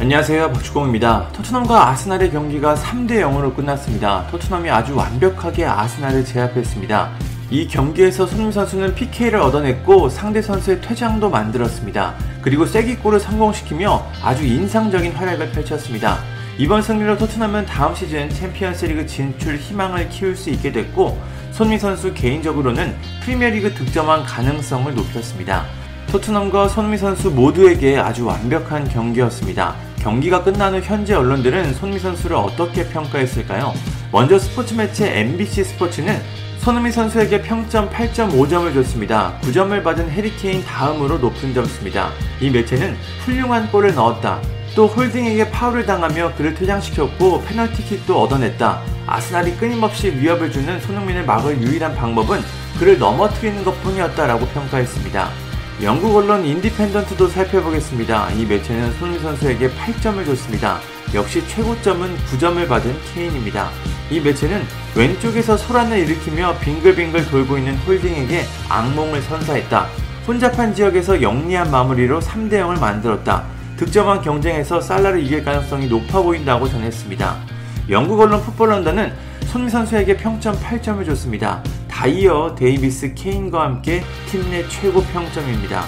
안녕하세요 0.00 0.52
박주공입니다. 0.52 1.28
토트넘과 1.34 1.90
아스날의 1.90 2.30
경기가 2.30 2.74
3대 2.74 3.20
0으로 3.20 3.54
끝났습니다. 3.54 4.26
토트넘이 4.30 4.70
아주 4.70 4.96
완벽하게 4.96 5.66
아스날을 5.66 6.24
제압했습니다. 6.24 7.10
이 7.50 7.68
경기에서 7.68 8.26
손흥민 8.26 8.50
선수는 8.50 8.94
PK를 8.94 9.38
얻어냈고 9.40 10.08
상대 10.08 10.40
선수의 10.40 10.80
퇴장도 10.80 11.28
만들었습니다. 11.28 12.14
그리고 12.40 12.64
쐐기골을 12.64 13.20
성공시키며 13.20 14.06
아주 14.22 14.46
인상적인 14.46 15.12
활약을 15.12 15.52
펼쳤습니다. 15.52 16.20
이번 16.56 16.80
승리로 16.80 17.18
토트넘은 17.18 17.66
다음 17.66 17.94
시즌 17.94 18.30
챔피언스리그 18.30 19.06
진출 19.06 19.56
희망을 19.56 20.08
키울 20.08 20.34
수 20.34 20.48
있게 20.48 20.72
됐고 20.72 21.20
손흥민 21.52 21.78
선수 21.78 22.14
개인적으로는 22.14 22.96
프리미어리그 23.22 23.74
득점왕 23.74 24.24
가능성을 24.26 24.94
높였습니다. 24.94 25.66
토트넘과 26.10 26.68
손흥민 26.68 26.98
선수 26.98 27.30
모두에게 27.30 27.98
아주 27.98 28.24
완벽한 28.24 28.88
경기였습니다. 28.88 29.89
경기가 30.00 30.42
끝난 30.42 30.74
후 30.74 30.80
현재 30.80 31.14
언론들은 31.14 31.74
손흥민 31.74 32.00
선수를 32.00 32.34
어떻게 32.36 32.88
평가했을까요? 32.88 33.74
먼저 34.10 34.38
스포츠 34.38 34.74
매체 34.74 35.20
MBC 35.20 35.62
스포츠는 35.64 36.20
손흥민 36.58 36.90
선수에게 36.90 37.42
평점 37.42 37.90
8.5점을 37.90 38.72
줬습니다. 38.74 39.38
9점을 39.42 39.82
받은 39.82 40.10
해리케인 40.10 40.64
다음으로 40.64 41.18
높은 41.18 41.54
점수입니다. 41.54 42.10
이 42.40 42.50
매체는 42.50 42.96
훌륭한 43.24 43.70
골을 43.70 43.94
넣었다. 43.94 44.40
또 44.74 44.86
홀딩에게 44.86 45.50
파울을 45.50 45.84
당하며 45.84 46.34
그를 46.36 46.54
퇴장시켰고 46.54 47.42
페널티킥도 47.44 48.20
얻어냈다. 48.22 48.82
아스날이 49.06 49.56
끊임없이 49.56 50.10
위협을 50.10 50.50
주는 50.50 50.80
손흥민을 50.80 51.24
막을 51.24 51.60
유일한 51.60 51.94
방법은 51.94 52.40
그를 52.78 52.98
넘어뜨리는 52.98 53.64
것 53.64 53.82
뿐이었다라고 53.82 54.46
평가했습니다. 54.46 55.49
영국 55.82 56.14
언론 56.14 56.44
인디펜던트도 56.44 57.28
살펴보겠습니다. 57.28 58.32
이 58.32 58.44
매체는 58.44 58.92
손흥민 58.92 59.22
선수에게 59.22 59.70
8점을 59.70 60.26
줬습니다. 60.26 60.78
역시 61.14 61.42
최고점은 61.48 62.18
9점을 62.18 62.68
받은 62.68 62.94
케인입니다. 63.14 63.70
이 64.10 64.20
매체는 64.20 64.62
왼쪽에서 64.94 65.56
소란을 65.56 65.96
일으키며 66.00 66.58
빙글빙글 66.58 67.30
돌고 67.30 67.56
있는 67.56 67.76
홀딩에게 67.78 68.44
악몽을 68.68 69.22
선사했다. 69.22 69.86
혼잡한 70.28 70.74
지역에서 70.74 71.22
영리한 71.22 71.70
마무리로 71.70 72.20
3대 72.20 72.60
0을 72.60 72.78
만들었다. 72.78 73.44
득점왕 73.78 74.20
경쟁에서 74.20 74.82
살라를 74.82 75.24
이길 75.24 75.42
가능성이 75.42 75.86
높아 75.86 76.20
보인다고 76.20 76.68
전했습니다. 76.68 77.36
영국 77.88 78.20
언론 78.20 78.42
풋볼런던은 78.42 79.14
손흥민 79.46 79.70
선수에게 79.70 80.18
평점 80.18 80.54
8점을 80.60 81.06
줬습니다. 81.06 81.62
다이어 82.00 82.54
데이비스 82.54 83.12
케인과 83.12 83.62
함께 83.62 84.02
팀 84.30 84.48
내 84.50 84.66
최고 84.68 85.02
평점입니다. 85.02 85.84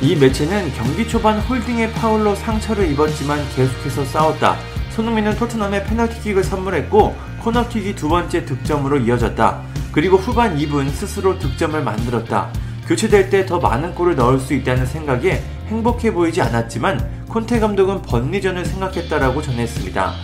이 0.00 0.14
매체는 0.14 0.72
경기 0.74 1.08
초반 1.08 1.40
홀딩의 1.40 1.92
파울로 1.92 2.36
상처를 2.36 2.88
입었지만 2.92 3.40
계속해서 3.56 4.04
싸웠다. 4.04 4.56
손흥민은 4.90 5.34
토트넘에 5.34 5.82
페널티킥을 5.82 6.44
선물했고 6.44 7.16
코너킥이 7.42 7.96
두 7.96 8.08
번째 8.08 8.44
득점으로 8.44 8.98
이어졌다. 8.98 9.60
그리고 9.90 10.16
후반 10.18 10.56
2분 10.56 10.88
스스로 10.88 11.36
득점을 11.36 11.82
만들었다. 11.82 12.48
교체될 12.86 13.28
때 13.28 13.44
더 13.44 13.58
많은 13.58 13.92
골을 13.96 14.14
넣을 14.14 14.38
수 14.38 14.54
있다는 14.54 14.86
생각에 14.86 15.42
행복해 15.66 16.12
보이지 16.12 16.42
않았지만 16.42 17.26
콘테 17.28 17.58
감독은 17.58 18.02
번리전을 18.02 18.64
생각했다라고 18.64 19.42
전했습니다. 19.42 20.14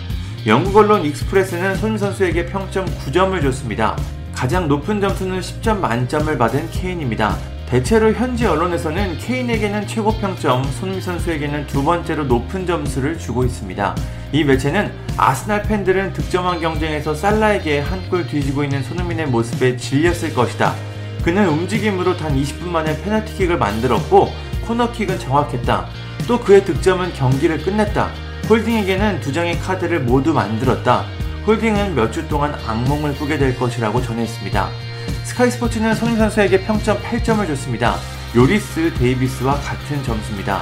영국 0.47 0.77
언론 0.77 1.03
익스프레스는 1.03 1.75
손 1.75 1.97
선수에게 1.97 2.45
평점 2.45 2.85
9점을 2.85 3.41
줬습니다. 3.41 3.97
가장 4.33 4.67
높은 4.67 4.99
점수는 4.99 5.39
10점 5.39 5.79
만점을 5.79 6.37
받은 6.37 6.69
케인입니다. 6.71 7.37
대체로 7.67 8.11
현지 8.13 8.45
언론에서는 8.45 9.17
케인에게는 9.17 9.87
최고 9.87 10.13
평점, 10.17 10.63
손흥민 10.63 11.01
선수에게는 11.01 11.65
두 11.67 11.83
번째로 11.83 12.25
높은 12.25 12.67
점수를 12.67 13.17
주고 13.17 13.43
있습니다. 13.45 13.95
이 14.31 14.43
매체는 14.43 14.91
아스날 15.17 15.63
팬들은 15.63 16.13
득점왕 16.13 16.59
경쟁에서 16.59 17.15
살라에게 17.15 17.79
한 17.79 18.03
골 18.09 18.27
뒤지고 18.27 18.63
있는 18.63 18.83
손흥민의 18.83 19.27
모습에 19.27 19.77
질렸을 19.77 20.33
것이다. 20.33 20.75
그는 21.23 21.47
움직임으로 21.47 22.17
단 22.17 22.35
20분 22.35 22.67
만에 22.67 23.01
페널티킥을 23.01 23.57
만들었고 23.57 24.29
코너킥은 24.67 25.19
정확했다. 25.19 25.85
또 26.27 26.39
그의 26.39 26.65
득점은 26.65 27.13
경기를 27.13 27.59
끝냈다. 27.63 28.09
홀딩에게는 28.49 29.21
두 29.21 29.31
장의 29.31 29.57
카드를 29.59 30.01
모두 30.01 30.33
만들었다. 30.33 31.05
홀딩은 31.45 31.95
몇 31.95 32.11
주 32.11 32.27
동안 32.27 32.53
악몽을 32.67 33.15
꾸게 33.15 33.37
될 33.37 33.57
것이라고 33.57 34.01
전했습니다. 34.01 34.69
스카이 35.23 35.51
스포츠는 35.51 35.93
손흥민 35.95 36.19
선수에게 36.19 36.61
평점 36.65 36.97
8점을 37.01 37.45
줬습니다. 37.47 37.95
요리스 38.35 38.93
데이비스와 38.93 39.55
같은 39.55 40.01
점수입니다. 40.03 40.61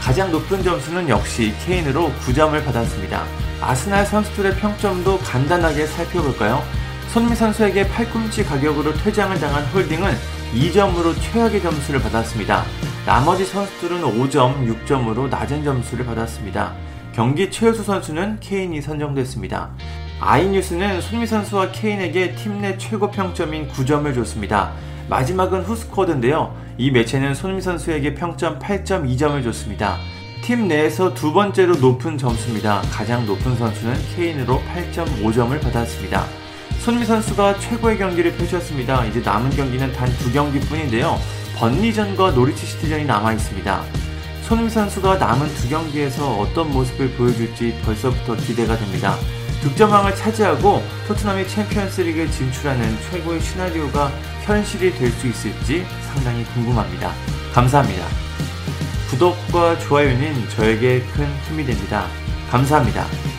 가장 0.00 0.30
높은 0.30 0.62
점수는 0.62 1.08
역시 1.08 1.52
케인으로 1.64 2.10
9점을 2.26 2.64
받았습니다. 2.64 3.24
아스날 3.60 4.06
선수들의 4.06 4.56
평점도 4.56 5.18
간단하게 5.18 5.86
살펴볼까요? 5.86 6.62
손흥민 7.08 7.36
선수에게 7.36 7.88
팔꿈치 7.88 8.44
가격으로 8.44 8.94
퇴장을 8.94 9.38
당한 9.40 9.64
홀딩은 9.66 10.12
2점으로 10.54 11.14
최악의 11.20 11.60
점수를 11.60 12.00
받았습니다. 12.00 12.64
나머지 13.04 13.44
선수들은 13.44 14.02
5점, 14.02 14.86
6점으로 14.86 15.28
낮은 15.28 15.64
점수를 15.64 16.06
받았습니다. 16.06 16.72
경기 17.12 17.50
최우수 17.50 17.82
선수는 17.82 18.38
케인이 18.40 18.80
선정됐습니다. 18.80 19.70
아이뉴스는 20.20 21.00
손미 21.00 21.26
선수와 21.26 21.72
케인에게 21.72 22.34
팀 22.34 22.60
내 22.60 22.76
최고 22.76 23.10
평점인 23.10 23.68
9점을 23.68 24.14
줬습니다. 24.14 24.72
마지막은 25.08 25.62
후스코드인데요. 25.62 26.54
이 26.76 26.90
매체는 26.90 27.34
손미 27.34 27.62
선수에게 27.62 28.14
평점 28.14 28.58
8.2점을 28.58 29.42
줬습니다. 29.42 29.96
팀 30.42 30.68
내에서 30.68 31.14
두 31.14 31.32
번째로 31.32 31.76
높은 31.76 32.18
점수입니다. 32.18 32.82
가장 32.90 33.24
높은 33.24 33.56
선수는 33.56 33.94
케인으로 34.14 34.60
8.5점을 34.94 35.58
받았습니다. 35.62 36.24
손미 36.80 37.04
선수가 37.06 37.58
최고의 37.58 37.96
경기를 37.98 38.32
펼쳤습니다. 38.36 39.04
이제 39.06 39.20
남은 39.20 39.50
경기는 39.50 39.90
단 39.92 40.08
두 40.18 40.30
경기뿐인데요. 40.32 41.18
번리전과 41.56 42.32
노리치 42.32 42.66
시티전이 42.66 43.04
남아 43.06 43.32
있습니다. 43.34 43.82
손미 44.42 44.68
선수가 44.68 45.16
남은 45.16 45.48
두 45.54 45.68
경기에서 45.70 46.38
어떤 46.38 46.70
모습을 46.72 47.10
보여줄지 47.12 47.74
벌써부터 47.84 48.36
기대가 48.36 48.76
됩니다. 48.76 49.16
득점왕을 49.62 50.16
차지하고 50.16 50.82
토트넘이 51.06 51.46
챔피언스리그에 51.46 52.30
진출하는 52.30 52.96
최고의 53.10 53.40
시나리오가 53.40 54.10
현실이 54.44 54.94
될 54.96 55.10
수 55.12 55.26
있을지 55.26 55.84
상당히 56.12 56.44
궁금합니다. 56.44 57.12
감사합니다. 57.52 58.06
구독과 59.10 59.78
좋아요는 59.80 60.48
저에게 60.50 61.02
큰 61.14 61.26
힘이 61.48 61.64
됩니다. 61.66 62.06
감사합니다. 62.50 63.29